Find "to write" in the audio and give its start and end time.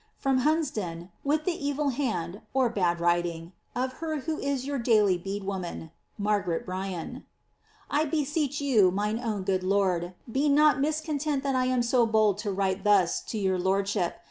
12.39-12.83